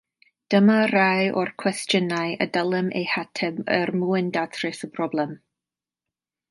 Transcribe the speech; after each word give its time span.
Dyma 0.53 0.77
rai 0.91 1.27
o'r 1.41 1.51
cwestiynau 1.63 2.33
y 2.47 2.47
dylem 2.57 2.91
eu 3.01 3.07
hateb 3.13 3.63
er 3.77 3.95
mwyn 4.05 4.35
datrys 4.39 4.85
y 4.89 4.95
broblem. 4.97 5.37